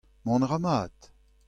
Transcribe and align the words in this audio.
Mont 0.25 0.43
a 0.45 0.47
ra 0.47 0.59
mat? 0.65 0.95